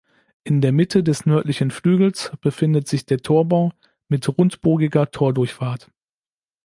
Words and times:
In 0.43 0.61
der 0.61 0.71
Mitte 0.71 1.03
des 1.03 1.27
nördlichen 1.27 1.69
Flügels 1.69 2.31
befindet 2.41 2.87
sich 2.87 3.05
der 3.05 3.19
Torbau 3.19 3.71
mit 4.07 4.27
rundbogiger 4.35 5.11
Tordurchfahrt. 5.11 5.91